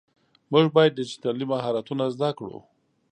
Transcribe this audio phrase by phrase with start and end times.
[0.51, 2.57] مونږ باید ډيجيټلي مهارتونه زده کړو.